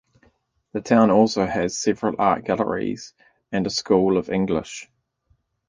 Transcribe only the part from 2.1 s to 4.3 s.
art galleries and a school